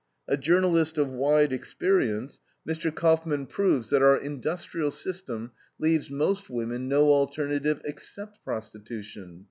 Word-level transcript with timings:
A 0.27 0.35
journalist 0.35 0.97
of 0.97 1.09
wide 1.11 1.53
experience, 1.53 2.39
Mr. 2.67 2.91
Kauffman 2.91 3.45
proves 3.45 3.91
that 3.91 4.01
our 4.01 4.17
industrial 4.17 4.89
system 4.89 5.51
leaves 5.77 6.09
most 6.09 6.49
women 6.49 6.89
no 6.89 7.03
alternative 7.11 7.79
except 7.85 8.43
prostitution. 8.43 9.39